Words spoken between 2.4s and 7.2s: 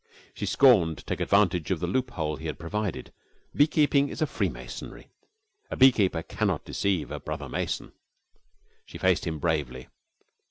had provided. Beekeeping is a freemasonry. A beekeeper cannot deceive a